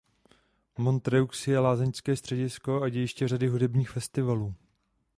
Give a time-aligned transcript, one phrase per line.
[0.77, 4.53] Montreux je lázeňské středisko a dějiště řady hudebních festivalů.